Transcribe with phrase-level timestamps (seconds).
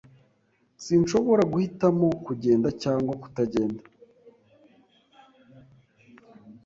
[0.83, 3.83] Sinshobora guhitamo kugenda cyangwa kutagenda.